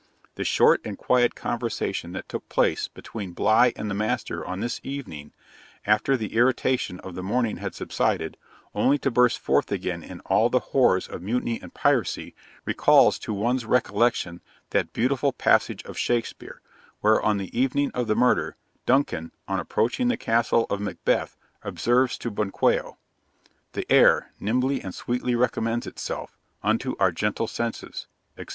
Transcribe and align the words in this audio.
The 0.33 0.43
short 0.43 0.81
and 0.83 0.97
quiet 0.97 1.35
conversation 1.35 2.13
that 2.13 2.27
took 2.27 2.49
place 2.49 2.87
between 2.87 3.33
Bligh 3.33 3.71
and 3.75 3.87
the 3.87 3.93
master 3.93 4.43
on 4.43 4.59
this 4.59 4.81
evening, 4.83 5.31
after 5.85 6.17
the 6.17 6.33
irritation 6.33 6.99
of 7.01 7.13
the 7.13 7.21
morning 7.21 7.57
had 7.57 7.75
subsided, 7.75 8.35
only 8.73 8.97
to 8.97 9.11
burst 9.11 9.37
forth 9.37 9.71
again 9.71 10.01
in 10.01 10.19
all 10.21 10.49
the 10.49 10.57
horrors 10.73 11.07
of 11.07 11.21
mutiny 11.21 11.61
and 11.61 11.75
piracy, 11.75 12.33
recalls 12.65 13.19
to 13.19 13.31
one's 13.31 13.63
recollection 13.63 14.41
that 14.71 14.91
beautiful 14.91 15.31
passage 15.31 15.83
of 15.83 15.99
Shakespeare, 15.99 16.63
where, 17.01 17.21
on 17.21 17.37
the 17.37 17.55
evening 17.55 17.91
of 17.93 18.07
the 18.07 18.15
murder, 18.15 18.55
Duncan, 18.87 19.31
on 19.47 19.59
approaching 19.59 20.07
the 20.07 20.17
castle 20.17 20.65
of 20.71 20.81
Macbeth, 20.81 21.37
observes 21.61 22.17
to 22.17 22.31
Banquo 22.31 22.97
'The 23.73 23.85
air 23.91 24.33
Nimbly 24.39 24.81
and 24.81 24.95
sweetly 24.95 25.35
recommends 25.35 25.85
itself 25.85 26.39
Unto 26.63 26.95
our 26.99 27.11
gentle 27.11 27.45
senses,' 27.45 28.07
etc. 28.35 28.49